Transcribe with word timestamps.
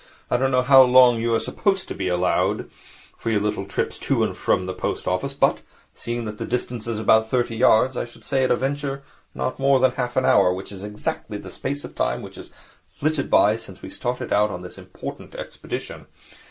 I 0.31 0.37
don't 0.37 0.49
know 0.49 0.63
how 0.63 0.81
long 0.81 1.21
you 1.21 1.31
are 1.35 1.39
supposed 1.39 1.87
to 1.87 1.93
be 1.93 2.07
allowed 2.07 2.71
for 3.19 3.29
your 3.29 3.39
little 3.39 3.67
trips 3.67 3.99
to 3.99 4.23
and 4.23 4.35
from 4.35 4.65
the 4.65 4.73
post 4.73 5.07
office, 5.07 5.35
but, 5.35 5.59
seeing 5.93 6.25
that 6.25 6.39
the 6.39 6.45
distance 6.47 6.87
is 6.87 6.97
about 6.99 7.29
thirty 7.29 7.55
yards, 7.55 7.95
I 7.95 8.05
should 8.05 8.23
say 8.25 8.43
at 8.43 8.49
a 8.49 8.55
venture 8.55 9.03
not 9.35 9.59
more 9.59 9.79
than 9.79 9.91
half 9.91 10.17
an 10.17 10.25
hour. 10.25 10.51
Which 10.55 10.71
is 10.71 10.83
exactly 10.83 11.37
the 11.37 11.51
space 11.51 11.83
of 11.83 11.93
time 11.93 12.23
which 12.23 12.37
has 12.37 12.51
flitted 12.87 13.29
by 13.29 13.57
since 13.57 13.83
we 13.83 13.89
started 13.89 14.33
out 14.33 14.49
on 14.49 14.63
this 14.63 14.79
important 14.79 15.35
expedition. 15.35 16.07